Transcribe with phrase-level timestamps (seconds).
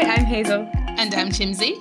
[0.00, 0.66] Hi, I'm Hazel.
[0.72, 1.74] And I'm Chimsy.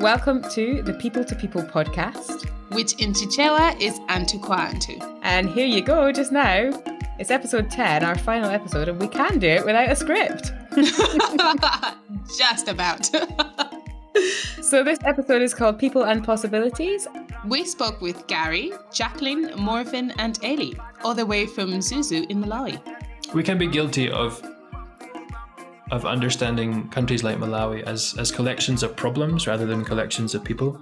[0.00, 2.50] Welcome to the People to People podcast.
[2.72, 5.20] Which in Chichewa is Antu Antu.
[5.22, 6.72] And here you go, just now.
[7.20, 10.52] It's episode 10, our final episode, and we can do it without a script.
[12.36, 13.06] just about.
[14.62, 17.06] so, this episode is called People and Possibilities.
[17.46, 20.72] We spoke with Gary, Jacqueline, Morven, and Eli,
[21.04, 22.80] all the way from Mzuzu in Malawi.
[23.32, 24.42] We can be guilty of
[25.90, 30.80] of understanding countries like Malawi as, as collections of problems rather than collections of people.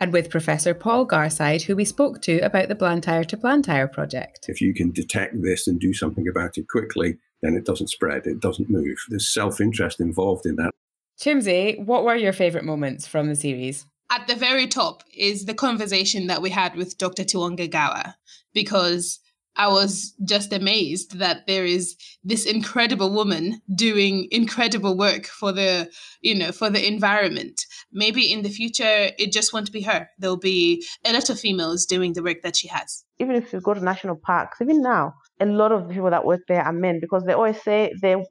[0.00, 4.46] And with Professor Paul Garside, who we spoke to about the Blantyre to Blantyre project.
[4.48, 8.26] If you can detect this and do something about it quickly, then it doesn't spread,
[8.26, 8.96] it doesn't move.
[9.08, 10.72] There's self interest involved in that.
[11.18, 13.86] Chimsy, what were your favourite moments from the series?
[14.10, 17.24] At the very top is the conversation that we had with Dr.
[17.24, 18.14] Tiwonge Gawa,
[18.54, 19.18] because
[19.58, 25.90] I was just amazed that there is this incredible woman doing incredible work for the,
[26.20, 27.60] you know, for the environment.
[27.92, 30.08] Maybe in the future, it just won't be her.
[30.18, 33.04] There'll be a lot of females doing the work that she has.
[33.18, 36.24] Even if you go to national parks, even now, a lot of the people that
[36.24, 38.24] work there are men because they always say the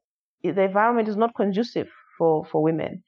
[0.44, 3.04] the environment is not conducive for, for women.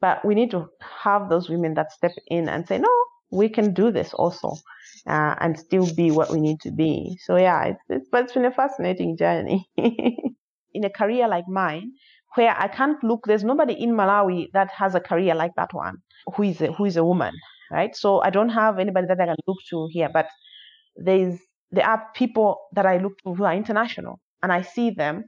[0.00, 0.66] But we need to
[1.02, 2.88] have those women that step in and say, no,
[3.32, 4.56] we can do this also
[5.06, 7.18] uh, and still be what we need to be.
[7.24, 9.68] So yeah, it's, it's but it's been a fascinating journey.
[10.74, 11.92] in a career like mine,
[12.34, 15.98] where I can't look, there's nobody in Malawi that has a career like that one
[16.34, 17.34] who is a, who is a woman,
[17.70, 17.94] right?
[17.94, 20.28] So I don't have anybody that I can look to here, but
[20.96, 21.38] there's
[21.70, 25.24] there are people that I look to who are international, and I see them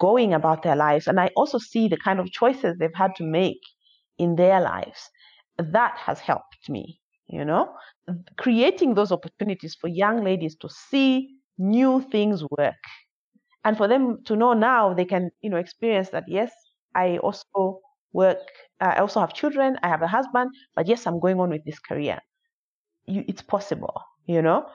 [0.00, 3.24] going about their lives, and I also see the kind of choices they've had to
[3.24, 3.60] make
[4.18, 5.10] in their lives.
[5.58, 7.72] That has helped me you know,
[8.36, 12.74] creating those opportunities for young ladies to see new things work
[13.64, 16.52] and for them to know now they can, you know, experience that, yes,
[16.94, 17.80] I also
[18.12, 18.38] work,
[18.80, 21.64] uh, I also have children, I have a husband, but yes, I'm going on with
[21.64, 22.18] this career.
[23.06, 24.66] You, it's possible, you know?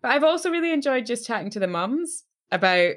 [0.00, 2.94] But I've also really enjoyed just chatting to the mums about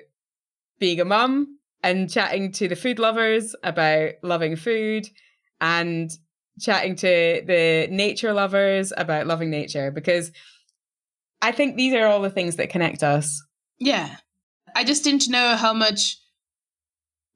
[0.80, 5.08] being a mum and chatting to the food lovers about loving food
[5.62, 6.12] and
[6.60, 10.32] chatting to the nature lovers about loving nature because
[11.42, 13.44] I think these are all the things that connect us.
[13.80, 14.16] Yeah.
[14.76, 16.18] I just didn't know how much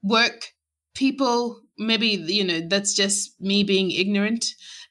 [0.01, 0.53] work
[0.95, 4.45] people maybe you know that's just me being ignorant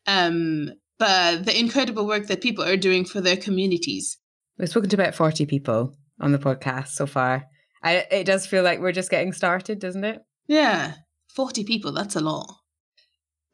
[0.06, 4.18] um but the incredible work that people are doing for their communities.
[4.58, 7.46] We've spoken to about 40 people on the podcast so far.
[7.82, 10.20] I, it does feel like we're just getting started, doesn't it?
[10.48, 10.94] Yeah.
[11.34, 12.52] 40 people, that's a lot.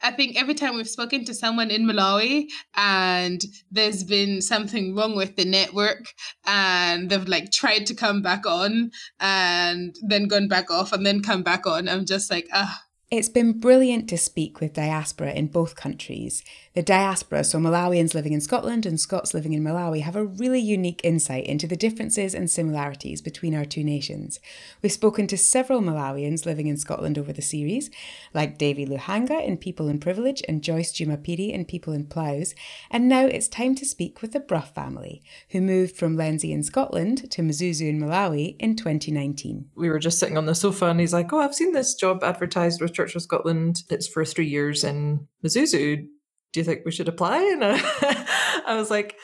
[0.05, 5.17] I think every time we've spoken to someone in Malawi and there's been something wrong
[5.17, 6.13] with the network
[6.45, 11.23] and they've like tried to come back on and then gone back off and then
[11.23, 15.47] come back on, I'm just like, ah, it's been brilliant to speak with diaspora in
[15.47, 16.43] both countries.
[16.75, 20.59] The diaspora, so Malawians living in Scotland and Scots living in Malawi, have a really
[20.59, 24.41] unique insight into the differences and similarities between our two nations.
[24.83, 27.91] We've spoken to several Malawians living in Scotland over the series,
[28.35, 32.57] like Davy Luhanga in People and Privilege and Joyce Jumapiri in People and Ploughs,
[32.91, 36.65] and now it's time to speak with the Brough family, who moved from Lenzie in
[36.65, 39.67] Scotland to Mzuzu in Malawi in 2019.
[39.77, 42.25] We were just sitting on the sofa and he's like, Oh, I've seen this job
[42.25, 43.85] advertised with Church of Scotland.
[43.91, 46.09] It's for three years in Mzuzu.
[46.55, 47.39] Do you think we should apply?
[47.39, 49.17] And I, I was like,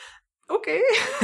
[0.49, 0.81] okay.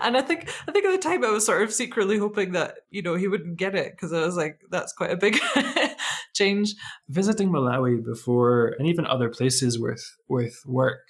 [0.00, 2.78] and I think I think at the time I was sort of secretly hoping that
[2.90, 5.38] you know he wouldn't get it because I was like, that's quite a big
[6.34, 6.74] change.
[7.10, 11.02] Visiting Malawi before and even other places with with work.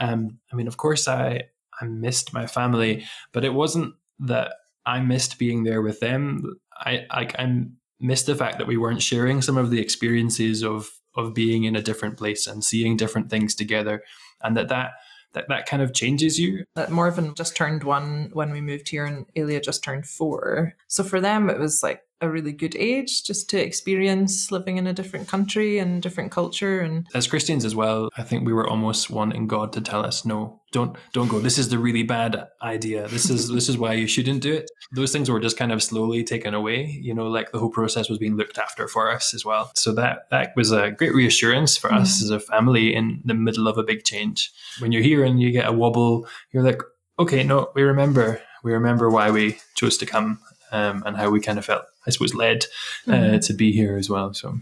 [0.00, 1.42] Um, I mean, of course, I
[1.78, 4.54] I missed my family, but it wasn't that
[4.86, 6.58] I missed being there with them.
[6.74, 10.88] I like I'm missed the fact that we weren't sharing some of the experiences of
[11.16, 14.02] of being in a different place and seeing different things together
[14.42, 14.92] and that that
[15.32, 16.64] that, that kind of changes you.
[16.76, 20.74] That Morven just turned one when we moved here and Elia just turned four.
[20.88, 24.86] So for them it was like a really good age just to experience living in
[24.86, 28.68] a different country and different culture and as christians as well i think we were
[28.68, 31.40] almost wanting god to tell us no don't don't go.
[31.40, 33.08] This is the really bad idea.
[33.08, 34.70] This is this is why you shouldn't do it.
[34.92, 38.10] Those things were just kind of slowly taken away you know like the whole process
[38.10, 39.70] was being looked after for us as well.
[39.74, 41.98] So that that was a great reassurance for mm.
[42.00, 44.52] us as a family in the middle of a big change.
[44.80, 46.82] When you're here and you get a wobble you're like
[47.18, 48.42] okay no we remember.
[48.62, 50.40] We remember why we chose to come
[50.76, 52.66] um, and how we kind of felt, I suppose, led
[53.08, 53.38] uh, mm-hmm.
[53.38, 54.34] to be here as well.
[54.34, 54.58] So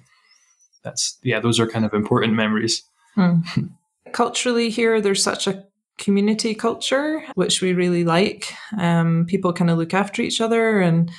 [0.82, 2.82] that's yeah, those are kind of important memories.
[3.16, 3.42] Mm.
[4.12, 5.64] Culturally, here there's such a
[5.98, 8.52] community culture which we really like.
[8.78, 11.10] Um, people kind of look after each other and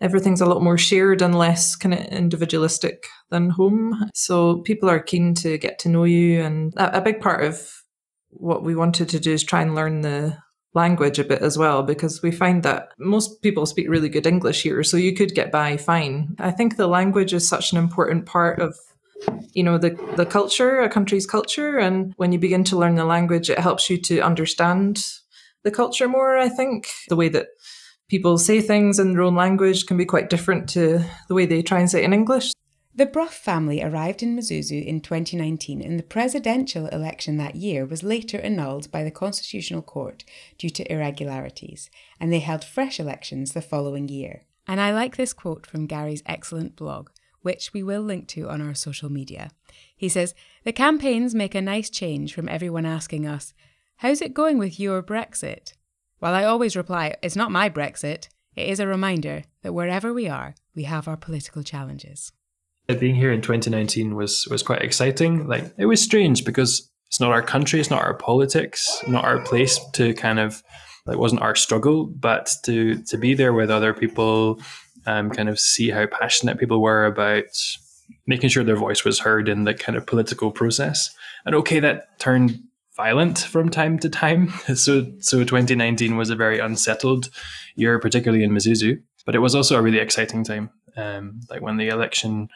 [0.00, 4.10] everything's a lot more shared and less kind of individualistic than home.
[4.14, 6.40] So people are keen to get to know you.
[6.40, 7.70] And a, a big part of
[8.30, 10.38] what we wanted to do is try and learn the
[10.74, 14.62] language a bit as well because we find that most people speak really good English
[14.62, 16.36] here so you could get by fine.
[16.38, 18.76] I think the language is such an important part of
[19.52, 23.04] you know the the culture a country's culture and when you begin to learn the
[23.04, 25.04] language it helps you to understand
[25.62, 27.48] the culture more I think the way that
[28.08, 31.60] people say things in their own language can be quite different to the way they
[31.60, 32.52] try and say it in English
[32.92, 38.02] the Brough family arrived in Mzuzu in 2019 and the presidential election that year was
[38.02, 40.24] later annulled by the Constitutional Court
[40.58, 41.88] due to irregularities,
[42.18, 44.42] and they held fresh elections the following year.
[44.66, 47.10] And I like this quote from Gary's excellent blog,
[47.42, 49.52] which we will link to on our social media.
[49.96, 50.34] He says,
[50.64, 53.54] The campaigns make a nice change from everyone asking us,
[53.98, 55.74] How's it going with your Brexit?
[56.18, 60.28] While I always reply, It's not my Brexit, it is a reminder that wherever we
[60.28, 62.32] are, we have our political challenges
[62.98, 65.46] being here in 2019 was was quite exciting.
[65.46, 69.40] Like it was strange because it's not our country, it's not our politics, not our
[69.40, 70.62] place to kind of
[71.06, 74.60] it wasn't our struggle, but to to be there with other people,
[75.06, 77.44] um, kind of see how passionate people were about
[78.26, 81.14] making sure their voice was heard in the kind of political process.
[81.44, 82.60] And okay, that turned
[82.96, 84.52] violent from time to time.
[84.74, 87.30] So so 2019 was a very unsettled
[87.74, 90.70] year, particularly in Mzuzu, but it was also a really exciting time
[91.00, 92.48] um, like when the election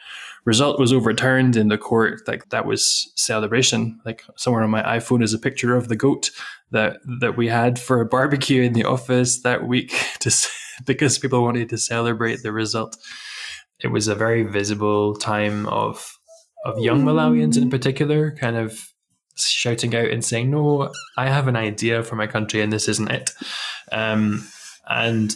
[0.45, 3.99] result was overturned in the court, like that was celebration.
[4.05, 6.31] Like somewhere on my iPhone is a picture of the goat
[6.71, 10.31] that that we had for a barbecue in the office that week, to
[10.85, 12.97] because people wanted to celebrate the result.
[13.79, 16.17] It was a very visible time of
[16.65, 18.91] of young Malawians in particular, kind of
[19.35, 23.11] shouting out and saying, "No, I have an idea for my country, and this isn't
[23.11, 23.31] it."
[23.91, 24.47] Um,
[24.87, 25.35] and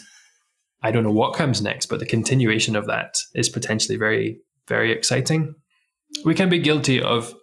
[0.82, 4.92] I don't know what comes next, but the continuation of that is potentially very, very
[4.92, 5.54] exciting.
[6.24, 7.34] We can be guilty of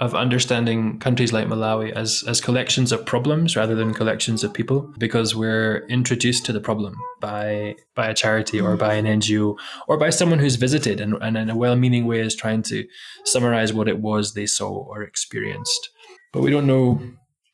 [0.00, 4.92] of understanding countries like Malawi as as collections of problems rather than collections of people
[4.96, 9.56] because we're introduced to the problem by by a charity or by an NGO
[9.88, 12.86] or by someone who's visited and, and in a well-meaning way is trying to
[13.24, 15.90] summarize what it was they saw or experienced.
[16.32, 17.00] But we don't know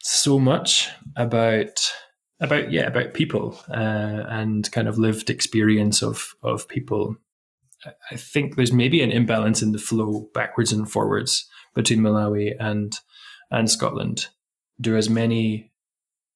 [0.03, 1.93] so much about
[2.41, 7.17] about yeah about people uh, and kind of lived experience of of people.
[8.11, 12.99] I think there's maybe an imbalance in the flow backwards and forwards between Malawi and
[13.51, 14.29] and Scotland.
[14.81, 15.71] Do as many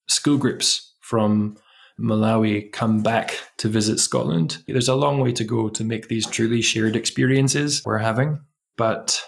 [0.07, 1.57] school groups from
[1.99, 4.63] Malawi come back to visit Scotland?
[4.67, 8.39] There's a long way to go to make these truly shared experiences we're having,
[8.77, 9.21] but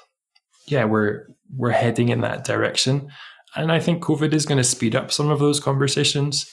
[0.68, 3.10] yeah, we're we're heading in that direction.
[3.56, 6.50] And I think COVID is going to speed up some of those conversations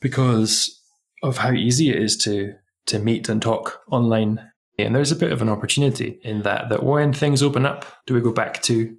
[0.00, 0.80] because
[1.22, 2.54] of how easy it is to
[2.86, 4.50] to meet and talk online.
[4.78, 8.14] And there's a bit of an opportunity in that that when things open up, do
[8.14, 8.96] we go back to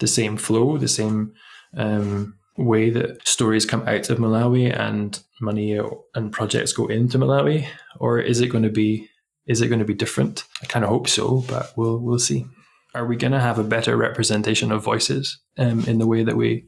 [0.00, 1.32] the same flow, the same
[1.76, 5.78] um, way that stories come out of Malawi and money
[6.14, 7.66] and projects go into Malawi,
[7.98, 9.08] or is it going to be
[9.46, 10.44] is it going to be different?
[10.62, 12.46] I kind of hope so, but we'll we'll see.
[12.94, 16.36] Are we going to have a better representation of voices um, in the way that
[16.36, 16.66] we,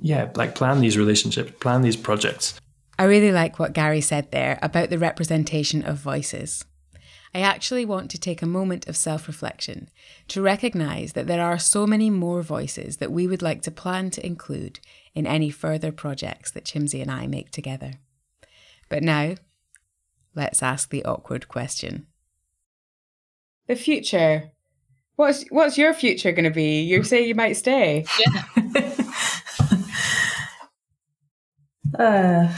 [0.00, 2.58] yeah, like plan these relationships, plan these projects?
[2.98, 6.64] I really like what Gary said there about the representation of voices.
[7.34, 9.90] I actually want to take a moment of self reflection
[10.28, 14.08] to recognise that there are so many more voices that we would like to plan
[14.10, 14.80] to include
[15.14, 17.94] in any further projects that Chimsy and I make together.
[18.88, 19.34] But now,
[20.34, 22.06] let's ask the awkward question.
[23.66, 24.52] The future.
[25.16, 26.80] What's what's your future going to be?
[26.82, 28.06] You say you might stay.
[28.18, 28.42] Yeah.
[31.98, 32.54] uh,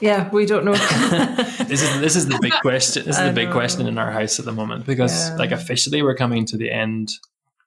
[0.00, 0.72] yeah, we don't know.
[1.66, 3.04] this is this is the big question.
[3.04, 5.36] This is the big question in our house at the moment because, yeah.
[5.36, 7.12] like, officially we're coming to the end,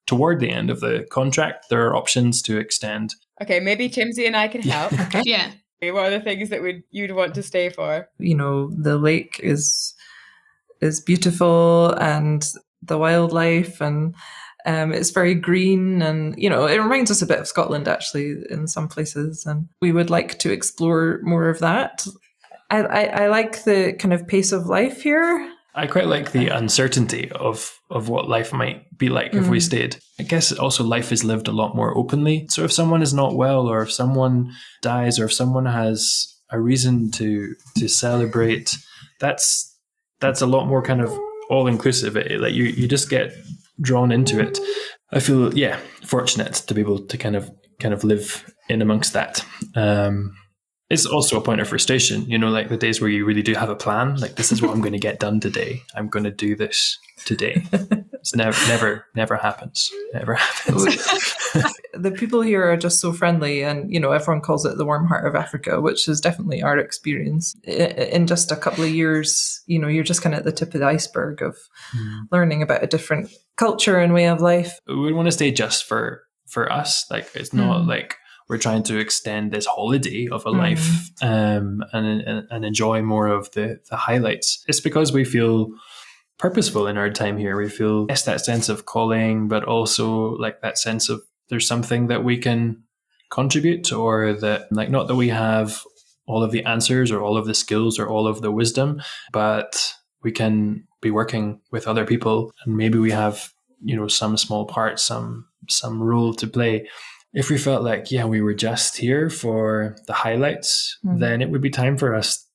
[0.06, 1.68] toward the end of the contract.
[1.70, 3.16] There are options to extend.
[3.42, 4.94] Okay, maybe Chimsy and I can help.
[5.00, 5.22] okay.
[5.26, 5.52] Yeah.
[5.82, 8.08] What are the things that would you'd want to stay for?
[8.18, 9.94] You know, the lake is
[10.82, 12.46] is beautiful and
[12.82, 14.16] the wildlife and
[14.66, 18.38] um, it's very green and, you know, it reminds us a bit of Scotland actually
[18.50, 19.46] in some places.
[19.46, 22.06] And we would like to explore more of that.
[22.74, 25.50] I, I, I like the kind of pace of life here.
[25.76, 29.42] I quite like the uncertainty of of what life might be like mm.
[29.42, 29.62] if we mm.
[29.62, 29.98] stayed.
[30.20, 32.48] I guess also life is lived a lot more openly.
[32.50, 34.52] So if someone is not well, or if someone
[34.82, 38.76] dies, or if someone has a reason to to celebrate,
[39.20, 39.76] that's
[40.20, 41.12] that's a lot more kind of
[41.50, 42.16] all inclusive.
[42.16, 43.34] Like you you just get
[43.82, 44.60] drawn into it.
[45.12, 49.14] I feel yeah fortunate to be able to kind of kind of live in amongst
[49.14, 49.46] that.
[49.76, 50.36] Um,
[50.90, 53.54] it's also a point of frustration, you know, like the days where you really do
[53.54, 55.82] have a plan, like this is what I'm going to get done today.
[55.96, 57.64] I'm going to do this today.
[58.24, 59.92] It's never, never, never happens.
[60.14, 60.86] Never happens.
[61.94, 65.08] the people here are just so friendly, and you know, everyone calls it the warm
[65.08, 67.54] heart of Africa, which is definitely our experience.
[67.66, 70.74] In just a couple of years, you know, you're just kind of at the tip
[70.74, 71.58] of the iceberg of
[71.94, 72.22] mm.
[72.32, 74.80] learning about a different culture and way of life.
[74.88, 77.06] We want to stay just for for us.
[77.12, 77.88] Like it's not mm.
[77.88, 78.16] like
[78.54, 80.58] we're trying to extend this holiday of a mm.
[80.58, 84.64] life um, and, and, and enjoy more of the the highlights.
[84.68, 85.72] It's because we feel
[86.38, 87.58] purposeful in our time here.
[87.58, 92.08] We feel yes, that sense of calling, but also like that sense of there's something
[92.10, 92.84] that we can
[93.32, 95.82] contribute, or that like not that we have
[96.28, 99.96] all of the answers or all of the skills or all of the wisdom, but
[100.22, 103.52] we can be working with other people, and maybe we have
[103.84, 106.88] you know some small part, some some role to play
[107.34, 111.20] if we felt like, yeah, we were just here for the highlights, mm-hmm.
[111.20, 112.48] then it would be time for us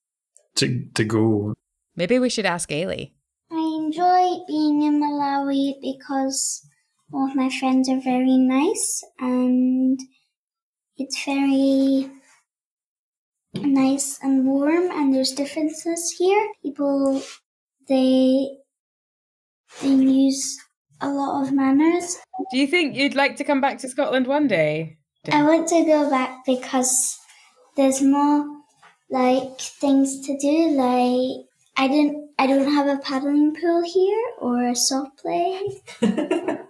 [0.56, 1.54] to to go.
[1.96, 3.12] Maybe we should ask Ailey.
[3.50, 6.64] I enjoy being in Malawi because
[7.12, 9.98] all of my friends are very nice and
[10.96, 12.10] it's very
[13.54, 16.48] nice and warm and there's differences here.
[16.62, 17.22] People
[17.88, 18.48] they
[19.82, 20.56] they use
[21.00, 22.18] a lot of manners.
[22.50, 24.98] Do you think you'd like to come back to Scotland one day?
[25.30, 27.18] I want to go back because
[27.76, 28.46] there's more
[29.10, 30.70] like things to do.
[30.70, 35.80] Like I didn't, I don't have a paddling pool here or a soft play.
[36.00, 36.64] there's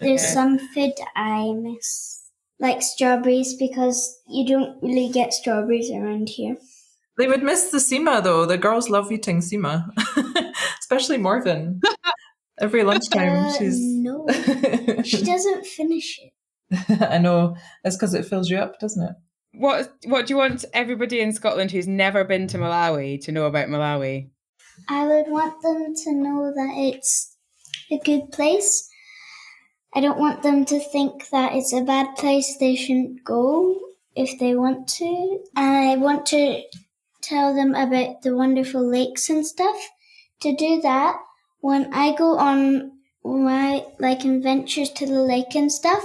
[0.00, 0.16] okay.
[0.18, 6.56] some food I miss, like strawberries, because you don't really get strawberries around here.
[7.16, 8.46] They would miss the nsima though.
[8.46, 9.90] The girls love eating nsima,
[10.80, 11.80] especially Morven.
[12.60, 14.26] Every lunchtime, uh, she's no,
[15.04, 16.32] she doesn't finish it.
[17.10, 19.14] I know That's because it fills you up, doesn't it?
[19.54, 23.46] What What do you want everybody in Scotland who's never been to Malawi to know
[23.46, 24.30] about Malawi?
[24.88, 27.36] I would want them to know that it's
[27.90, 28.88] a good place.
[29.94, 33.78] I don't want them to think that it's a bad place they shouldn't go
[34.14, 35.40] if they want to.
[35.56, 36.62] I want to
[37.22, 39.76] tell them about the wonderful lakes and stuff.
[40.42, 41.16] To do that,
[41.60, 42.92] when I go on
[43.24, 46.04] my like adventures to the lake and stuff,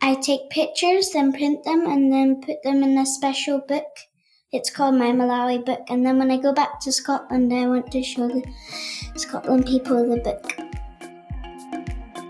[0.00, 3.86] I take pictures, then print them, and then put them in a special book.
[4.52, 5.80] It's called my Malawi book.
[5.88, 8.42] And then when I go back to Scotland, I want to show the
[9.16, 10.52] Scotland people the book.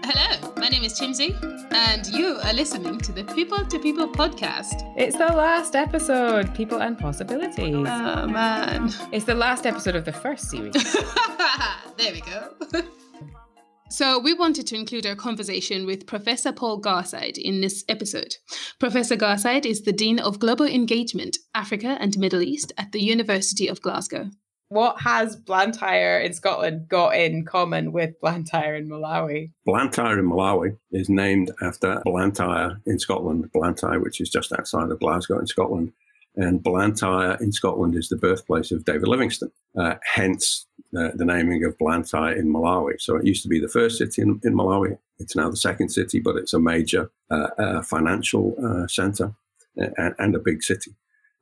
[0.04, 1.35] Hello, my name is Chimsy,
[1.73, 4.95] and you are listening to the People to People podcast.
[4.97, 7.75] It's the last episode, People and Possibilities.
[7.75, 8.92] Oh, man.
[9.11, 10.73] It's the last episode of the first series.
[11.97, 12.54] there we go.
[13.90, 18.37] So, we wanted to include our conversation with Professor Paul Garside in this episode.
[18.78, 23.66] Professor Garside is the Dean of Global Engagement, Africa and Middle East at the University
[23.66, 24.31] of Glasgow.
[24.73, 29.50] What has Blantyre in Scotland got in common with Blantyre in Malawi?
[29.67, 34.99] Blantyre in Malawi is named after Blantyre in Scotland, Blantyre, which is just outside of
[34.99, 35.93] Glasgow in Scotland.
[36.37, 40.67] And Blantyre in Scotland is the birthplace of David Livingstone, uh, hence
[40.99, 42.99] uh, the naming of Blantyre in Malawi.
[42.99, 44.97] So it used to be the first city in, in Malawi.
[45.19, 49.35] It's now the second city, but it's a major uh, uh financial uh, center
[49.76, 50.93] and, and, a big city.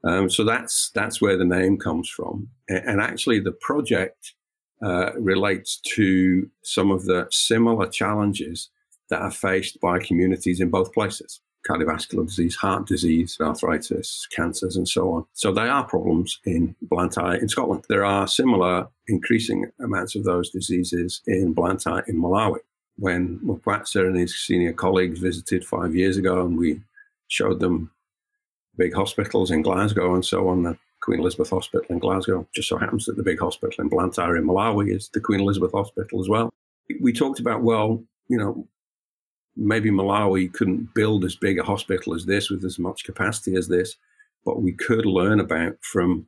[0.04, 2.48] Um, so that's that's where the name comes from.
[2.68, 4.34] And, actually, the project
[4.82, 8.70] uh, relates to some of the similar challenges
[9.10, 14.88] that are faced by communities in both places cardiovascular disease, heart disease, arthritis, cancers, and
[14.88, 15.26] so on.
[15.34, 17.84] So they are problems in Blantyre in Scotland.
[17.88, 22.60] There are similar increasing amounts of those diseases in Blantyre in Malawi.
[22.96, 26.80] When Mwapatsa and his senior colleagues visited five years ago and we
[27.28, 27.90] showed them
[28.76, 32.46] big hospitals in Glasgow and so on, the Queen Elizabeth Hospital in Glasgow.
[32.54, 35.72] Just so happens that the big hospital in Blantyre in Malawi is the Queen Elizabeth
[35.72, 36.50] Hospital as well.
[37.00, 38.66] We talked about, well, you know,
[39.56, 43.68] maybe Malawi couldn't build as big a hospital as this with as much capacity as
[43.68, 43.96] this,
[44.44, 46.26] but we could learn about from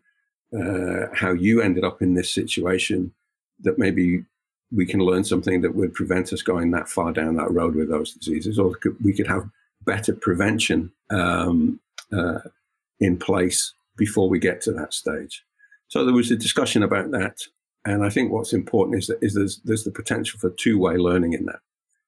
[0.55, 3.13] uh, how you ended up in this situation
[3.61, 4.25] that maybe
[4.71, 7.89] we can learn something that would prevent us going that far down that road with
[7.89, 9.49] those diseases, or we could have
[9.85, 11.81] better prevention um,
[12.13, 12.41] uh,
[13.01, 15.45] in place before we get to that stage.
[15.89, 17.39] So there was a discussion about that,
[17.85, 20.97] and I think what's important is that is there's, there's the potential for two way
[20.97, 21.61] learning in that.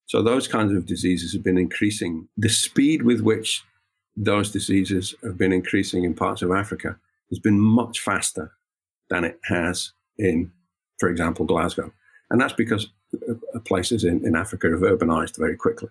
[0.07, 2.29] So those kinds of diseases have been increasing.
[2.37, 3.63] The speed with which
[4.17, 6.97] those diseases have been increasing in parts of Africa
[7.31, 8.53] has been much faster
[9.11, 10.53] than it has in,
[10.99, 11.93] for example, Glasgow.
[12.31, 12.89] And that's because
[13.65, 15.89] places in, in Africa have urbanized very quickly.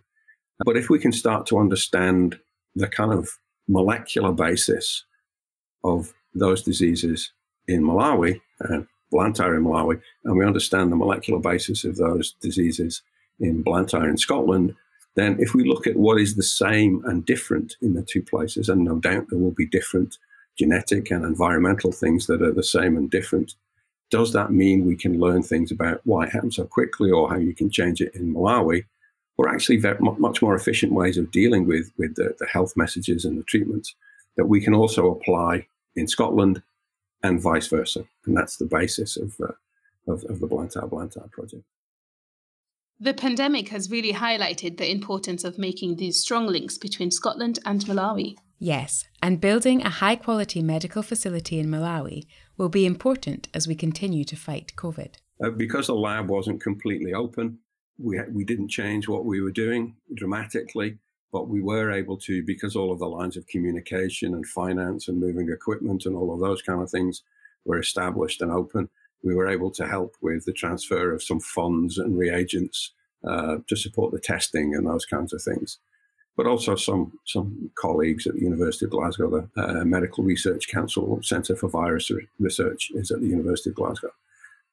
[0.66, 2.40] But if we can start to understand
[2.76, 3.30] the kind of
[3.68, 5.06] molecular basis
[5.84, 7.32] of those diseases
[7.68, 8.80] in Malawi, uh,
[9.12, 13.02] Blantyre in Malawi, and we understand the molecular basis of those diseases
[13.40, 14.76] in Blantyre in Scotland,
[15.16, 18.70] then if we look at what is the same and different in the two places,
[18.70, 20.18] and no doubt there will be different
[20.58, 23.56] genetic and environmental things that are the same and different,
[24.10, 27.38] does that mean we can learn things about why it happens so quickly or how
[27.38, 28.86] you can change it in Malawi?
[29.38, 33.26] Or actually, very, much more efficient ways of dealing with, with the, the health messages
[33.26, 33.96] and the treatments
[34.38, 36.62] that we can also apply in Scotland
[37.24, 38.06] and vice versa.
[38.26, 39.54] And that's the basis of, uh,
[40.12, 41.64] of, of the Blantyre Blantyre project.
[43.00, 47.82] The pandemic has really highlighted the importance of making these strong links between Scotland and
[47.82, 48.36] Malawi.
[48.60, 53.76] Yes, and building a high quality medical facility in Malawi will be important as we
[53.76, 55.16] continue to fight COVID.
[55.44, 57.58] Uh, because the lab wasn't completely open,
[57.98, 60.98] we, we didn't change what we were doing dramatically,
[61.32, 65.20] but we were able to, because all of the lines of communication and finance and
[65.20, 67.24] moving equipment and all of those kind of things
[67.66, 68.90] were established and open,
[69.24, 72.92] we were able to help with the transfer of some funds and reagents
[73.26, 75.80] uh, to support the testing and those kinds of things
[76.36, 79.30] but also some some colleagues at the University of Glasgow.
[79.30, 84.12] The uh, Medical Research Council Centre for Virus Research is at the University of Glasgow,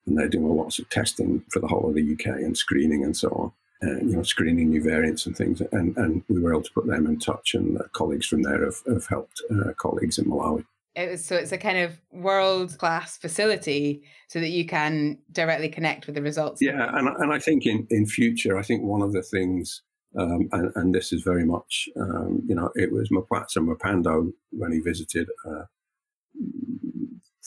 [0.07, 3.17] and they're doing lots of testing for the whole of the UK and screening and
[3.17, 3.53] so on.
[3.83, 6.87] And, you know, screening new variants and things, and, and we were able to put
[6.87, 10.67] them in touch, and colleagues from there have, have helped uh, colleagues in Malawi.
[10.95, 15.71] It was, so it's a kind of world class facility so that you can directly
[15.71, 16.61] connect with the results.
[16.61, 19.81] Yeah, and, and I think in, in future, I think one of the things
[20.19, 24.73] um, and, and, this is very much, um, you know, it was Mwapatsa Mipando when
[24.73, 25.67] he visited uh,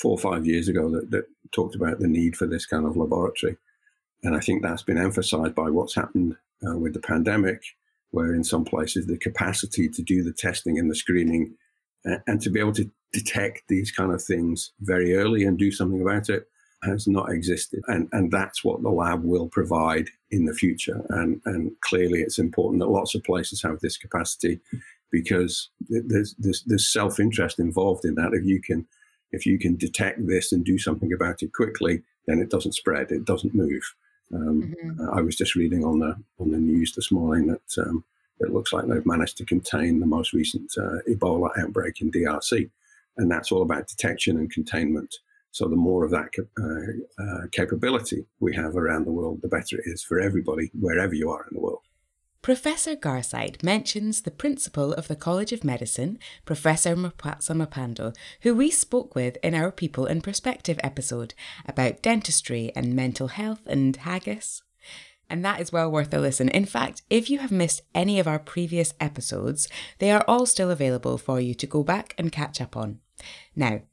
[0.03, 2.97] four or five years ago that, that, talked about the need for this kind of
[2.97, 3.55] laboratory.
[4.23, 6.35] And I think that's been emphasized by what's happened
[6.67, 7.61] uh, with the pandemic,
[8.09, 11.53] where in some places the capacity to do the testing and the screening
[12.25, 16.01] and, to be able to detect these kind of things very early and do something
[16.01, 16.47] about it
[16.81, 17.81] has not existed.
[17.87, 21.05] And, and that's what the lab will provide in the future.
[21.09, 24.59] And, and clearly, it's important that lots of places have this capacity
[25.11, 28.33] because there's, there's, there's self interest involved in that.
[28.33, 28.87] If you can
[29.33, 33.11] if you can detect this and do something about it quickly, then it doesn't spread,
[33.11, 33.83] it doesn't move.
[34.33, 35.09] Um, mm-hmm.
[35.13, 38.03] I was just reading on the on the news this morning that um,
[38.39, 42.69] it looks like they've managed to contain the most recent uh, Ebola outbreak in DRC,
[43.17, 45.15] and that's all about detection and containment.
[45.51, 49.77] So the more of that uh, uh, capability we have around the world, the better
[49.77, 51.81] it is for everybody, wherever you are in the world.
[52.43, 58.69] Professor Garside mentions the principal of the College of Medicine, Professor Mwapatsa Mipando, who we
[58.69, 61.33] spoke with in our People in Perspective episode
[61.65, 64.61] about dentistry and mental health and haggis.
[65.29, 66.49] And that is well worth a listen.
[66.49, 70.69] In fact, if you have missed any of our previous episodes, they are all still
[70.69, 72.99] available for you to go back and catch up on.
[73.55, 73.83] Now,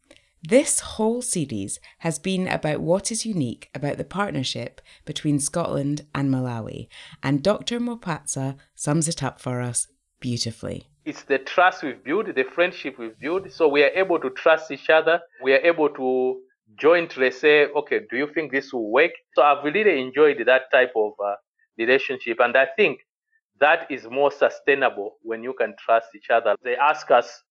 [0.43, 6.31] this whole series has been about what is unique about the partnership between Scotland and
[6.31, 6.89] Malawi,
[7.23, 7.79] and Dr.
[7.79, 10.89] Mwapatsa sums it up for us beautifully.
[11.05, 14.71] It's the trust we've built, the friendship we've built, so we are able to trust
[14.71, 15.21] each other.
[15.43, 16.41] We are able to
[16.79, 19.13] jointly say, okay, do you think this will work?
[19.35, 21.35] So I've really enjoyed that type of uh,
[21.77, 23.01] relationship, and I think
[23.61, 26.57] that is more sustainable when you can trust each other.
[26.63, 27.43] They ask us,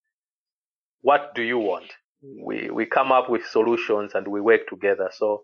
[1.02, 1.92] what do you want?
[2.22, 5.10] We we come up with solutions and we work together.
[5.14, 5.44] So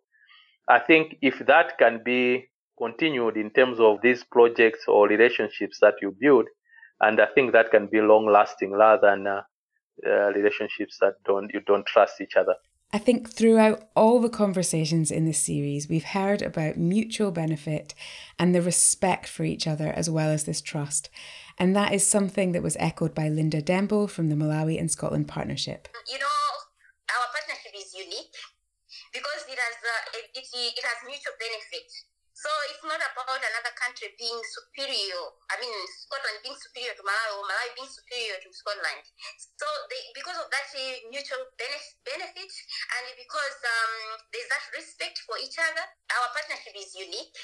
[0.67, 5.95] I think if that can be continued in terms of these projects or relationships that
[6.01, 6.45] you build,
[6.99, 9.41] and I think that can be long lasting rather than uh,
[10.05, 12.55] uh, relationships that don't you don't trust each other.
[12.93, 17.93] I think throughout all the conversations in this series, we've heard about mutual benefit
[18.39, 21.09] and the respect for each other as well as this trust.
[21.57, 25.27] And that is something that was echoed by Linda Dembo from the Malawi and Scotland
[25.27, 25.87] Partnership.
[26.07, 26.25] You know,
[27.15, 28.35] our partnership is unique
[29.11, 31.87] because it has uh, it, it, has mutual benefit.
[32.35, 35.23] So it's not about another country being superior.
[35.47, 35.71] I mean,
[36.03, 39.07] Scotland being superior to Malawi or Malawi being superior to Scotland.
[39.55, 42.51] So they, because of that uh, mutual benefit
[42.91, 47.35] and because um, there's that respect for each other, our partnership is unique.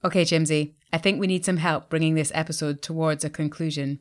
[0.00, 4.00] Okay, Chimsy, I think we need some help bringing this episode towards a conclusion.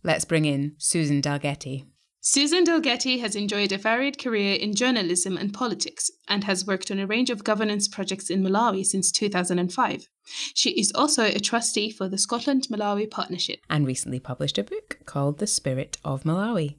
[0.00, 1.84] Let's bring in Susan Dalgety.
[2.28, 6.98] Susan Dalgety has enjoyed a varied career in journalism and politics and has worked on
[6.98, 10.08] a range of governance projects in Malawi since 2005.
[10.52, 14.98] She is also a trustee for the Scotland Malawi Partnership and recently published a book
[15.06, 16.78] called The Spirit of Malawi.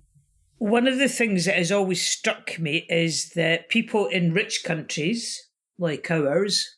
[0.57, 5.47] One of the things that has always struck me is that people in rich countries
[5.79, 6.75] like ours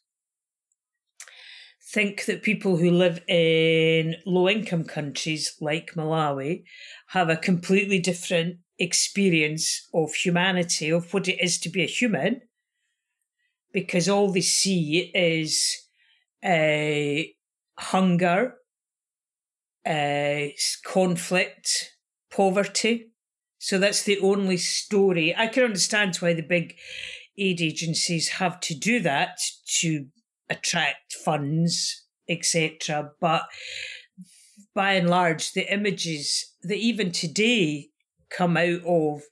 [1.92, 6.64] think that people who live in low income countries like Malawi
[7.08, 12.42] have a completely different experience of humanity, of what it is to be a human,
[13.74, 15.78] because all they see is
[16.44, 17.24] uh,
[17.82, 18.56] hunger,
[19.86, 20.48] uh,
[20.86, 21.96] conflict,
[22.32, 23.12] poverty.
[23.58, 25.36] So that's the only story.
[25.36, 26.76] I can understand why the big
[27.38, 29.40] aid agencies have to do that
[29.80, 30.06] to
[30.50, 33.12] attract funds, etc.
[33.20, 33.44] But
[34.74, 37.90] by and large, the images that even today
[38.30, 39.24] come out of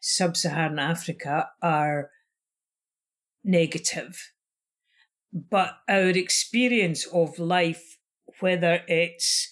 [0.00, 2.10] sub Saharan Africa are
[3.44, 4.32] negative.
[5.32, 7.98] But our experience of life,
[8.40, 9.48] whether it's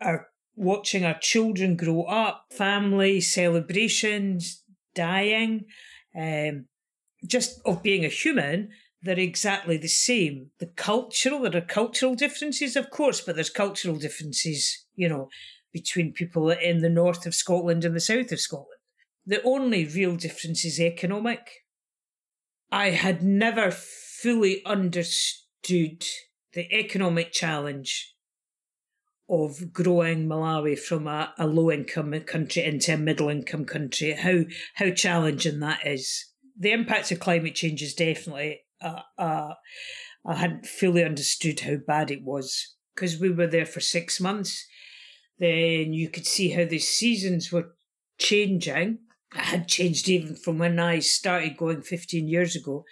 [0.00, 4.62] our watching our children grow up, family celebrations,
[4.94, 5.64] dying,
[6.16, 6.66] um,
[7.26, 8.68] just of being a human,
[9.04, 10.50] they're exactly the same.
[10.58, 15.28] The cultural, there are cultural differences, of course, but there's cultural differences, you know,
[15.72, 18.80] between people in the north of Scotland and the south of Scotland.
[19.26, 21.50] The only real difference is economic.
[22.70, 26.04] I had never fully understood
[26.54, 28.14] the economic challenge
[29.28, 34.44] of growing Malawi from a, a low income country into a middle income country, how
[34.74, 36.26] how challenging that is.
[36.56, 39.54] The impact of climate change is definitely uh, uh,
[40.26, 44.66] I hadn't fully understood how bad it was because we were there for six months.
[45.38, 47.74] Then you could see how the seasons were
[48.18, 48.98] changing.
[49.34, 52.84] It had changed even from when I started going 15 years ago.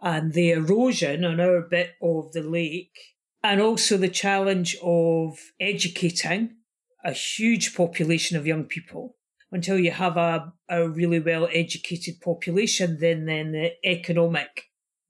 [0.00, 2.98] And the erosion on our bit of the lake,
[3.42, 6.56] and also the challenge of educating
[7.04, 9.16] a huge population of young people
[9.52, 14.64] until you have a, a really well educated population, then then the economic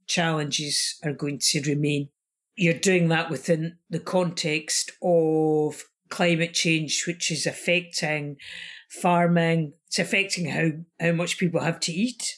[0.06, 2.08] challenges are going to remain.
[2.56, 8.36] You're doing that within the context of climate change, which is affecting
[8.88, 9.72] farming.
[9.88, 12.36] It's affecting how, how much people have to eat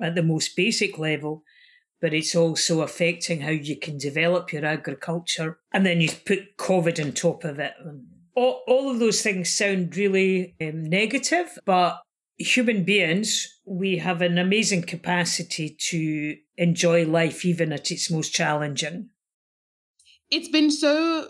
[0.00, 1.44] at the most basic level,
[2.00, 5.58] but it's also affecting how you can develop your agriculture.
[5.72, 7.74] And then you put COVID on top of it.
[8.34, 12.00] All, all of those things sound really um, negative, but
[12.38, 19.10] human beings, we have an amazing capacity to enjoy life even at its most challenging.
[20.30, 21.28] It's been so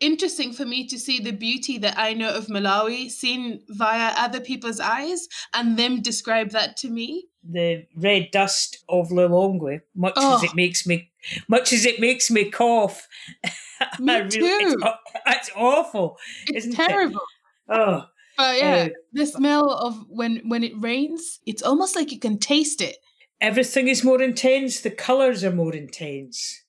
[0.00, 4.40] interesting for me to see the beauty that I know of Malawi seen via other
[4.40, 7.28] people's eyes and them describe that to me.
[7.48, 10.36] The red dust of Lilongwe, much oh.
[10.36, 11.10] as it makes me
[11.48, 13.06] much as it makes me cough.
[13.98, 14.76] Me really, too.
[14.80, 14.86] It's,
[15.26, 16.16] it's awful.
[16.46, 17.20] It's terrible.
[17.68, 17.74] It?
[17.74, 18.04] Oh,
[18.36, 22.38] but yeah, uh, the smell of when when it rains, it's almost like you can
[22.38, 22.96] taste it.
[23.42, 24.80] Everything is more intense.
[24.80, 26.62] The colors are more intense.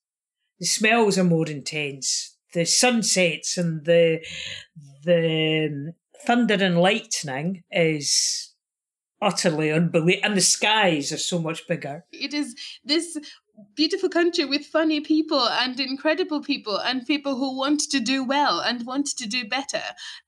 [0.59, 2.35] The smells are more intense.
[2.53, 4.25] The sunsets and the
[5.03, 5.93] the um,
[6.25, 8.53] thunder and lightning is
[9.21, 12.05] utterly unbelievable, and the skies are so much bigger.
[12.11, 13.19] It is this
[13.75, 18.59] beautiful country with funny people and incredible people and people who want to do well
[18.59, 19.81] and want to do better.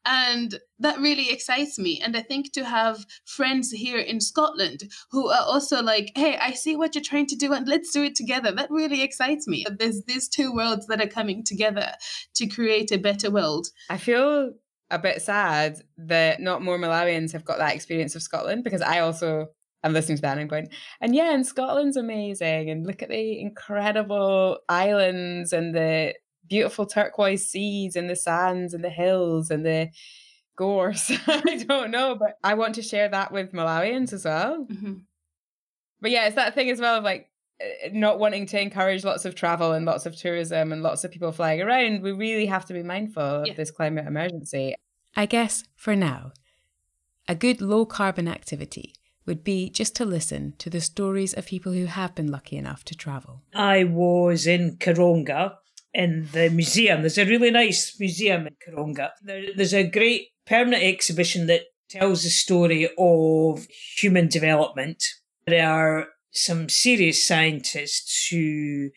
[0.06, 2.02] And that really excites me.
[2.04, 6.52] And I think to have friends here in Scotland who are also like, hey, I
[6.52, 8.52] see what you're trying to do and let's do it together.
[8.52, 9.66] That really excites me.
[9.80, 11.92] There's these two worlds that are coming together
[12.36, 13.68] to create a better world.
[13.90, 14.54] I feel
[14.92, 19.00] a bit sad that not more Malawians have got that experience of Scotland because I
[19.00, 19.48] also
[19.86, 20.67] I'm listening to that and I'm going,
[21.00, 22.71] and yeah, and Scotland's amazing.
[22.71, 26.15] And look at the incredible islands and the
[26.50, 29.89] beautiful turquoise seas and the sands and the hills and the
[30.56, 31.12] gorse.
[31.28, 34.65] I don't know, but I want to share that with Malawians as well.
[34.65, 34.93] Mm-hmm.
[36.02, 37.30] But yeah, it's that thing as well of like
[37.62, 41.12] eh, not wanting to encourage lots of travel and lots of tourism and lots of
[41.12, 42.02] people flying around.
[42.02, 43.52] We really have to be mindful yeah.
[43.52, 44.74] of this climate emergency.
[45.15, 46.32] I guess for now,
[47.28, 48.95] a good low carbon activity
[49.26, 52.84] would be just to listen to the stories of people who have been lucky enough
[52.86, 53.42] to travel.
[53.54, 55.56] I was in Karonga
[55.94, 57.02] in the museum.
[57.02, 59.12] There's a really nice museum in Karonga.
[59.24, 65.04] There, there's a great permanent exhibition that tells the story of human development.
[65.48, 68.90] There are some serious scientists who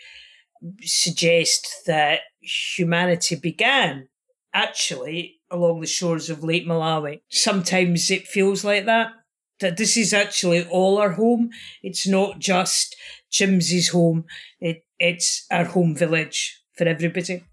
[0.81, 4.09] suggest that humanity began
[4.53, 7.21] actually along the shores of Lake Malawi.
[7.31, 9.13] Sometimes it feels like that
[9.61, 11.51] that this is actually all our home.
[11.83, 12.97] It's not just
[13.31, 14.25] Chimsy's home.
[14.61, 17.45] It, it's our home village for everybody.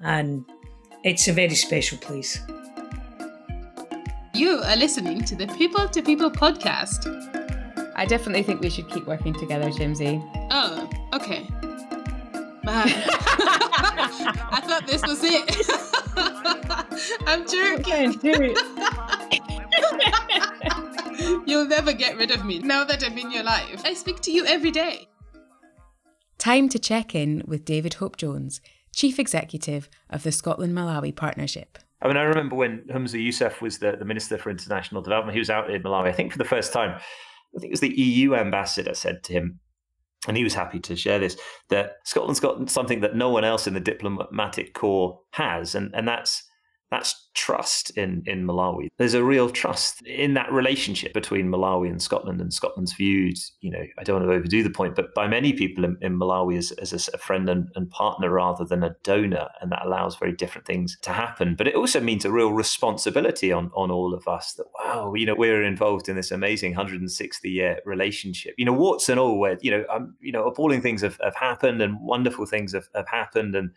[0.00, 0.44] And
[1.04, 2.40] it's a very special place.
[4.34, 7.06] You are listening to the People to People podcast.
[7.94, 10.20] I definitely think we should keep working together, Chimsy.
[10.50, 11.46] Oh, okay.
[12.64, 12.88] Man.
[14.54, 15.66] I thought this was it.
[17.26, 18.18] I'm joking.
[21.46, 23.82] You'll never get rid of me now that I'm in your life.
[23.84, 25.08] I speak to you every day.
[26.38, 28.60] Time to check in with David Hope Jones,
[28.94, 31.78] Chief Executive of the Scotland Malawi Partnership.
[32.00, 35.38] I mean, I remember when Humza Yousaf was the, the Minister for International Development, he
[35.38, 36.98] was out in Malawi, I think for the first time.
[37.56, 39.60] I think it was the EU ambassador said to him,
[40.26, 41.36] and he was happy to share this,
[41.68, 46.08] that Scotland's got something that no one else in the diplomatic corps has, and, and
[46.08, 46.42] that's
[46.92, 48.88] that's trust in, in Malawi.
[48.98, 53.50] There's a real trust in that relationship between Malawi and Scotland and Scotland's views.
[53.62, 56.18] You know, I don't want to overdo the point, but by many people in, in
[56.18, 59.48] Malawi as, as a friend and, and, partner rather than a donor.
[59.62, 61.54] And that allows very different things to happen.
[61.56, 65.24] But it also means a real responsibility on, on all of us that, wow, you
[65.24, 68.54] know, we're involved in this amazing 160 year relationship.
[68.58, 71.36] You know, warts and all, where, you know, um, you know, appalling things have, have
[71.36, 73.54] happened and wonderful things have, have happened.
[73.54, 73.70] And,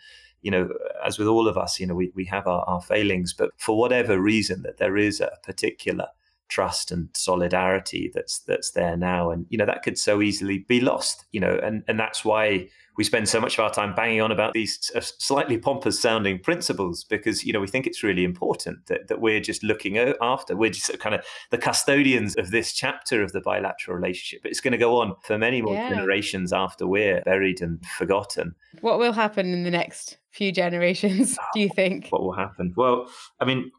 [0.46, 0.70] you know,
[1.04, 3.76] as with all of us, you know, we, we have our, our failings, but for
[3.76, 6.06] whatever reason, that there is a particular
[6.50, 10.80] trust and solidarity that's that's there now and you know that could so easily be
[10.80, 14.22] lost you know and and that's why we spend so much of our time banging
[14.22, 18.24] on about these uh, slightly pompous sounding principles because you know we think it's really
[18.24, 22.74] important that, that we're just looking after we're just kind of the custodians of this
[22.74, 25.90] chapter of the bilateral relationship but it's going to go on for many more yeah.
[25.90, 31.48] generations after we're buried and forgotten what will happen in the next few generations ah,
[31.54, 33.72] do you think what will happen well i mean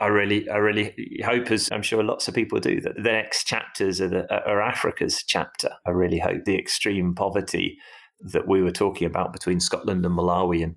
[0.00, 3.44] I really, I really hope, as I'm sure lots of people do, that the next
[3.44, 5.70] chapters are, the, uh, are Africa's chapter.
[5.86, 7.78] I really hope the extreme poverty
[8.24, 10.76] that we were talking about between Scotland and Malawi and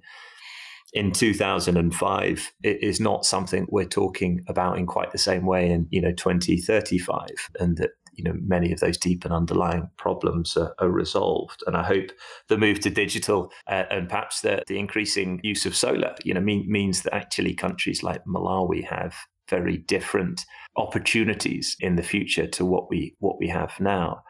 [0.94, 5.86] in 2005 it is not something we're talking about in quite the same way in
[5.90, 7.28] you know 2035
[7.60, 11.64] and that you know many of those deep and underlying problems are, are resolved.
[11.68, 12.12] And I hope
[12.48, 16.42] the move to digital uh, and perhaps the, the increasing use of solar, you know,
[16.42, 19.16] mean, means that actually countries like Malawi have
[19.50, 20.44] very different
[20.76, 24.24] opportunities in the future to what we what we have now.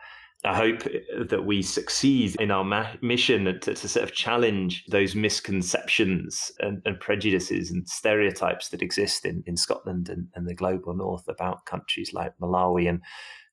[0.45, 0.83] I hope
[1.27, 6.81] that we succeed in our ma- mission to, to, sort of challenge those misconceptions and,
[6.85, 11.65] and, prejudices and stereotypes that exist in, in Scotland and, and the global north about
[11.65, 12.87] countries like Malawi.
[12.87, 13.01] And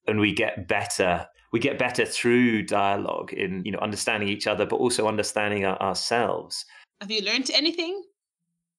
[0.06, 4.66] and we get better we get better through dialogue in you know understanding each other
[4.66, 6.64] but also understanding our, ourselves.
[7.00, 8.02] Have you learned anything?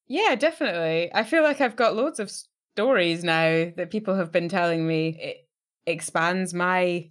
[0.08, 1.14] Yeah definitely.
[1.14, 2.32] I feel like i've got loads of
[2.76, 5.38] stories now that people have been telling me it
[5.86, 7.10] expands my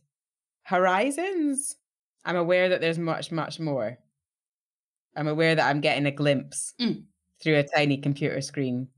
[0.64, 1.76] horizons
[2.24, 3.98] i'm aware that there's much much more
[5.16, 7.02] i'm aware that i'm getting a glimpse mm.
[7.42, 8.88] through a tiny computer screen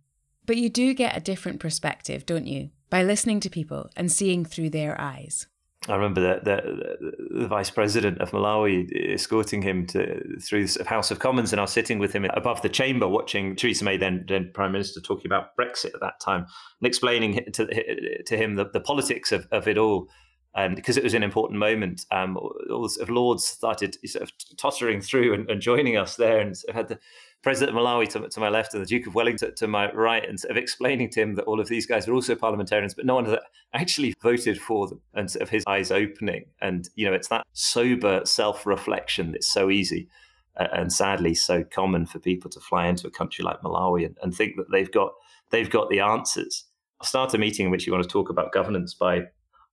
[0.47, 4.45] but you do get a different perspective don't you by listening to people and seeing
[4.45, 5.49] through their eyes.
[5.89, 11.11] I remember the, the, the, vice president of Malawi escorting him to through the House
[11.11, 14.25] of Commons, and I was sitting with him above the chamber, watching Theresa May, then,
[14.29, 16.47] then Prime Minister, talking about Brexit at that time,
[16.81, 20.09] and explaining to, to him the, the politics of, of it all.
[20.57, 25.01] And because it was an important moment, um, all of Lords started sort of tottering
[25.01, 26.99] through and, and joining us there, and I had the
[27.43, 30.27] President of Malawi to, to, my left and the Duke of Wellington to my right,
[30.27, 33.05] and sort of explaining to him that all of these guys are also parliamentarians, but
[33.05, 33.39] no one has
[33.75, 36.45] actually voted for them, and sort of his eyes opening.
[36.61, 40.09] And you know, it's that sober self-reflection that's so easy
[40.57, 44.17] uh, and sadly so common for people to fly into a country like Malawi and,
[44.23, 45.13] and think that they've got
[45.51, 46.65] they've got the answers.
[47.01, 49.25] I'll start a meeting in which you want to talk about governance by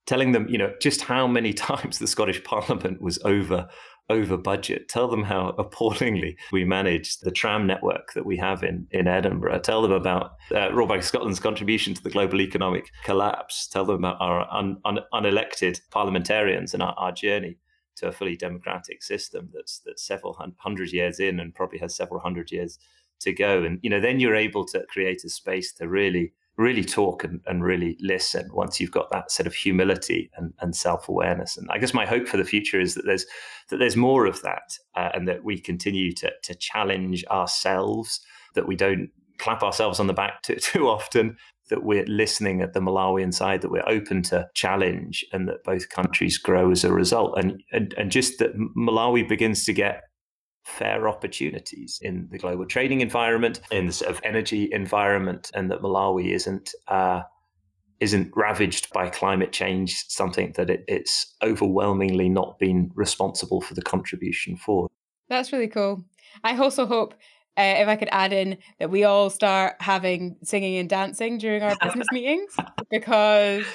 [0.05, 3.69] telling them, you know, just how many times the Scottish Parliament was over
[4.09, 4.89] over budget.
[4.89, 9.59] Tell them how appallingly we manage the tram network that we have in, in Edinburgh.
[9.59, 13.67] Tell them about uh, Royal Bank of Scotland's contribution to the global economic collapse.
[13.67, 17.57] Tell them about our un, un, unelected parliamentarians and our, our journey
[17.95, 22.19] to a fully democratic system that's that's several hundred years in and probably has several
[22.19, 22.79] hundred years
[23.21, 23.63] to go.
[23.63, 27.41] And you know, then you're able to create a space to really really talk and,
[27.47, 31.57] and really listen once you've got that sort of humility and, and self-awareness.
[31.57, 33.25] And i guess my hope for the future is that there's
[33.69, 38.21] that there's more of that uh, and that we continue to, to challenge ourselves
[38.53, 41.35] that we don't clap ourselves on the back too, too often
[41.69, 45.89] that we're listening at the malawian side that we're open to challenge and that both
[45.89, 47.37] countries grow as a result.
[47.37, 50.03] And and, and just that malawi begins to get
[50.77, 55.81] fair opportunities in the global trading environment, in the sort of energy environment, and that
[55.81, 57.21] Malawi isn't uh,
[57.99, 63.81] isn't ravaged by climate change, something that it, it's overwhelmingly not been responsible for the
[63.81, 64.87] contribution for.
[65.29, 66.03] That's really cool.
[66.43, 67.13] I also hope.
[67.57, 71.61] Uh, if I could add in that we all start having singing and dancing during
[71.61, 72.55] our business meetings
[72.89, 73.65] because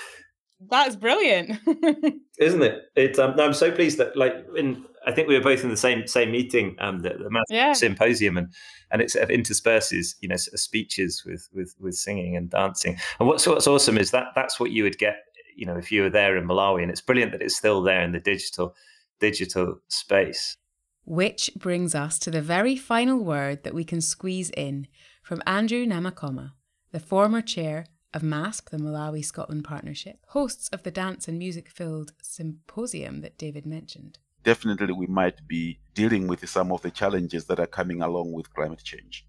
[0.71, 1.61] that's brilliant,
[2.39, 2.85] isn't it?
[2.97, 3.19] It.
[3.19, 6.07] Um, I'm so pleased that, like, in I think we were both in the same
[6.07, 7.73] same meeting, um, the, the yeah.
[7.73, 8.53] symposium, and
[8.91, 12.51] and it sort of intersperses, you know, sort of speeches with with with singing and
[12.51, 12.99] dancing.
[13.21, 15.19] And what's what's awesome is that that's what you would get
[15.55, 18.03] you know if you were there in Malawi, and it's brilliant that it's still there
[18.03, 18.75] in the digital
[19.21, 20.57] digital space.
[21.05, 24.89] Which brings us to the very final word that we can squeeze in
[25.23, 26.53] from Andrew Namakoma,
[26.91, 31.69] the former chair of MASP, the Malawi Scotland Partnership, hosts of the dance and music
[31.69, 34.19] filled symposium that David mentioned.
[34.47, 38.55] Definitely, we might be dealing with some of the challenges that are coming along with
[38.55, 39.27] climate change.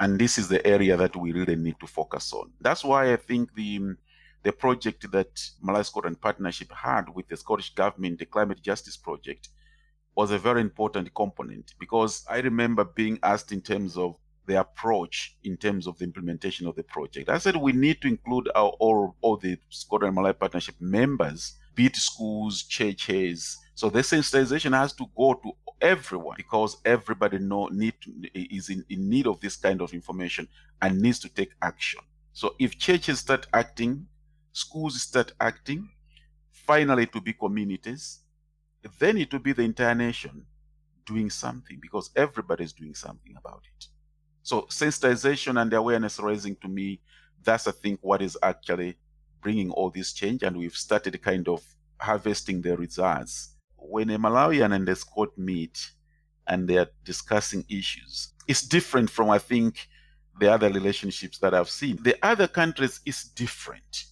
[0.00, 2.52] And this is the area that we really need to focus on.
[2.60, 3.96] That's why I think the
[4.42, 9.48] the project that Malawi Scotland Partnership had with the Scottish Government, the Climate Justice Project,
[10.14, 15.36] was a very important component because I remember being asked in terms of the approach
[15.42, 17.30] in terms of the implementation of the project.
[17.30, 21.86] I said we need to include our all, all the Scotland Malawi Partnership members, be
[21.86, 23.56] it schools, churches.
[23.78, 27.94] So the sensitization has to go to everyone because everybody know need
[28.34, 30.48] is in, in need of this kind of information
[30.82, 32.00] and needs to take action.
[32.32, 34.08] So if churches start acting,
[34.50, 35.88] schools start acting,
[36.50, 38.18] finally to be communities,
[38.98, 40.44] then it will be the entire nation
[41.06, 43.86] doing something because everybody is doing something about it.
[44.42, 47.00] So sensitization and awareness raising to me,
[47.44, 48.96] that's I think what is actually
[49.40, 50.42] bringing all this change.
[50.42, 51.62] And we've started kind of
[52.00, 53.54] harvesting the results.
[53.78, 55.90] When a Malawian and a Scot meet
[56.46, 59.88] and they are discussing issues, it's different from I think
[60.38, 61.98] the other relationships that I've seen.
[62.02, 64.04] The other countries is different.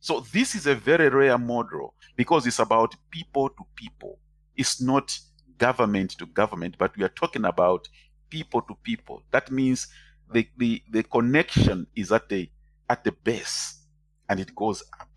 [0.00, 4.18] So this is a very rare model because it's about people to people.
[4.56, 5.18] It's not
[5.58, 7.88] government to government, but we are talking about
[8.30, 9.22] people to people.
[9.30, 9.88] That means
[10.32, 12.48] the, the, the connection is at the
[12.90, 13.82] at the base
[14.28, 15.07] and it goes up.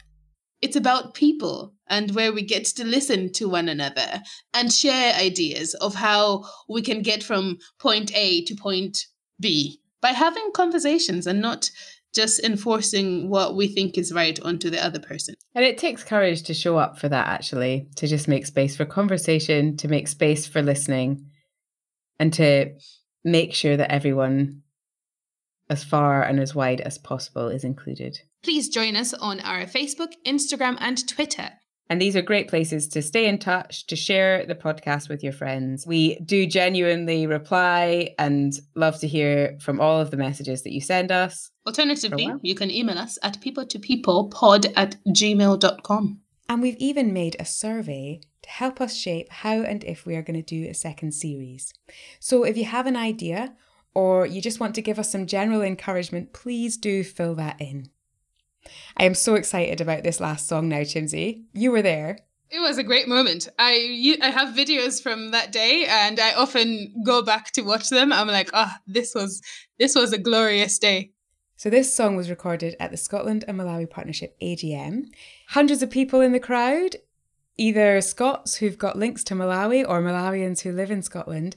[0.62, 4.22] It's about people and where we get to listen to one another
[4.54, 9.08] and share ideas of how we can get from point A to point
[9.40, 11.70] B by having conversations and not
[12.14, 15.36] just enforcing what we think is right onto the other person.
[15.56, 18.86] And it takes courage to show up for that, actually, to just make space for
[18.86, 21.26] conversation, to make space for listening,
[22.20, 22.74] and to
[23.24, 24.62] make sure that everyone,
[25.70, 28.20] as far and as wide as possible, is included.
[28.44, 31.52] Please join us on our Facebook, Instagram, and Twitter.
[31.92, 35.34] And these are great places to stay in touch, to share the podcast with your
[35.34, 35.86] friends.
[35.86, 40.80] We do genuinely reply and love to hear from all of the messages that you
[40.80, 41.52] send us.
[41.68, 46.22] Alternatively, oh, you can email us at people to people pod at gmail.com.
[46.48, 50.24] And we've even made a survey to help us shape how and if we are
[50.24, 51.74] going to do a second series.
[52.20, 53.54] So if you have an idea
[53.94, 57.90] or you just want to give us some general encouragement, please do fill that in.
[58.98, 61.44] I am so excited about this last song now, Chimsy.
[61.54, 62.20] You were there.
[62.50, 63.48] It was a great moment.
[63.58, 67.90] I you, I have videos from that day, and I often go back to watch
[67.90, 68.12] them.
[68.12, 69.42] I'm like, ah, oh, this was
[69.80, 71.12] this was a glorious day.
[71.56, 75.06] So this song was recorded at the Scotland and Malawi Partnership AGM.
[75.50, 76.96] Hundreds of people in the crowd,
[77.56, 81.56] either Scots who've got links to Malawi or Malawians who live in Scotland.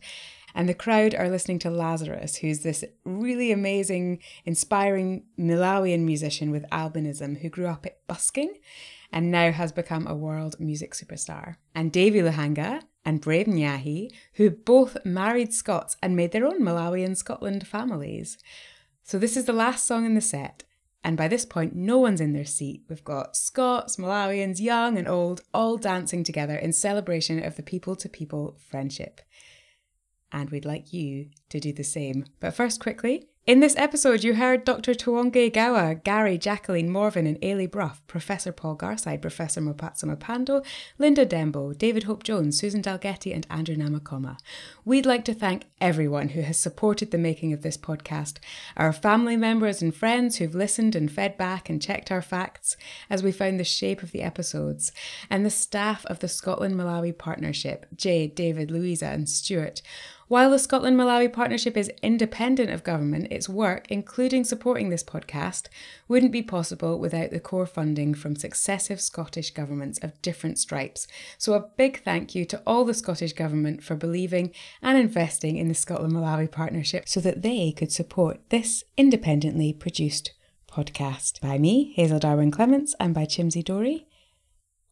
[0.54, 6.68] And the crowd are listening to Lazarus, who's this really amazing, inspiring Malawian musician with
[6.70, 8.54] albinism who grew up busking
[9.12, 11.56] and now has become a world music superstar.
[11.74, 17.16] And Davy Luhanga and Brave Nyahi, who both married Scots and made their own Malawian
[17.16, 18.38] Scotland families.
[19.02, 20.62] So this is the last song in the set.
[21.02, 22.84] And by this point, no one's in their seat.
[22.88, 27.94] We've got Scots, Malawians, young and old, all dancing together in celebration of the people
[27.96, 29.20] to people friendship
[30.34, 32.26] and we'd like you to do the same.
[32.40, 34.94] But first, quickly, in this episode, you heard Dr.
[34.94, 40.64] Tiwonge Gawa, Gary, Jacqueline Morven, and Ailey Brough, Professor Paul Garside, Professor Mwapatsa Mipando,
[40.96, 44.38] Linda Dembo, David Hope Jones, Susan Dalgetty, and Andrew Namakoma.
[44.86, 48.38] We'd like to thank everyone who has supported the making of this podcast,
[48.78, 52.78] our family members and friends who've listened and fed back and checked our facts
[53.10, 54.90] as we found the shape of the episodes,
[55.28, 59.82] and the staff of the Scotland Malawi Partnership, Jade, David, Louisa, and Stuart
[60.28, 65.66] while the Scotland Malawi Partnership is independent of government, its work, including supporting this podcast,
[66.08, 71.06] wouldn't be possible without the core funding from successive Scottish governments of different stripes.
[71.38, 75.68] So, a big thank you to all the Scottish Government for believing and investing in
[75.68, 80.32] the Scotland Malawi Partnership so that they could support this independently produced
[80.70, 84.06] podcast by me, Hazel Darwin Clements, and by Chimsy Dory.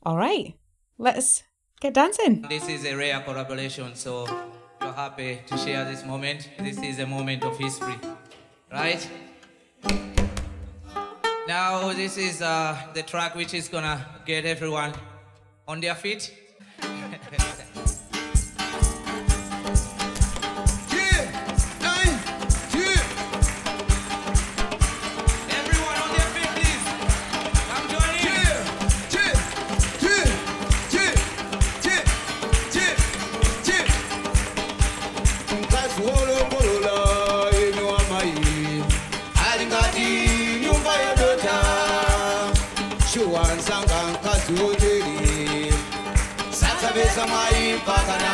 [0.02, 0.54] All right,
[0.98, 1.42] let's
[1.80, 2.42] get dancing.
[2.48, 4.26] This is a rare collaboration, so
[4.94, 6.48] happy to share this moment.
[6.58, 7.94] This is a moment of history,
[8.70, 9.08] right?
[11.48, 14.92] Now, this is uh, the track which is gonna get everyone
[15.66, 16.32] on their feet.
[47.86, 48.31] Mai mpaka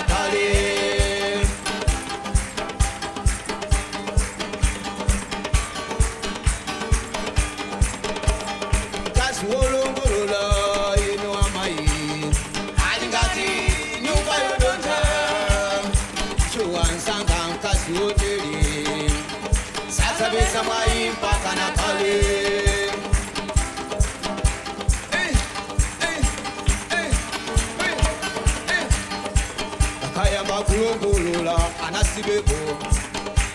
[32.18, 32.76] anasibeko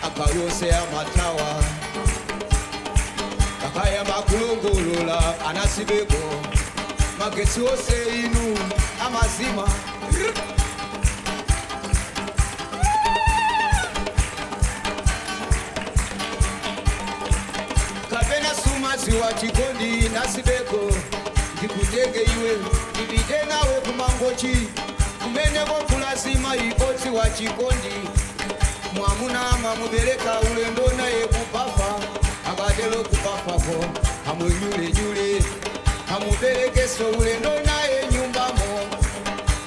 [0.07, 1.63] akayose amatawa
[3.67, 6.21] akayamba kulongolola anasibeko
[7.19, 8.57] magetsi ose inu
[9.05, 9.67] amazima
[18.09, 20.79] kapena sumaziwa chikondi nasibeko
[21.57, 22.51] ndikutenge iwe
[22.93, 24.67] ndipite nawe kumangochi
[25.23, 27.95] kumeneko kulazima ikotsi wa chikondi
[28.95, 31.95] mwamuna mamubereka ulendo naye kupafa
[32.51, 33.85] akatelo kupafako
[34.31, 35.43] amwenyulenyule
[36.15, 38.79] amuberekeso ulendo naye nyumbamo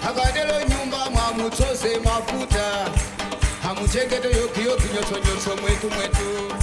[0.08, 2.86] akatelo nyumba mwamutsoze mafuta.
[3.70, 6.54] Amuchengete yokiyoki nyotsonyotso mwetu mwetu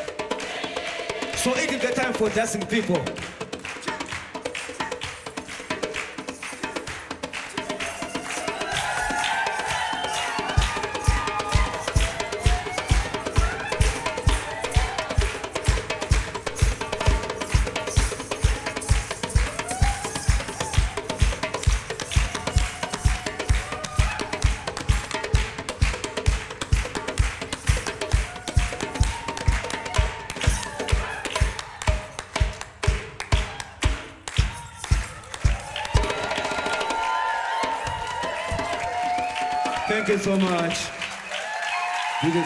[1.36, 3.04] So it is the time for dancing people.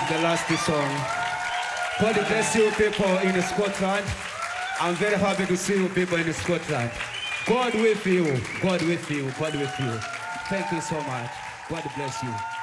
[0.09, 0.89] The last song.
[2.01, 4.05] God bless you people in Scotland.
[4.79, 6.89] I'm very happy to see you people in Scotland.
[7.45, 8.41] God with you.
[8.59, 9.29] God with you.
[9.39, 9.99] God with you.
[10.49, 11.29] Thank you so much.
[11.69, 12.58] God bless you.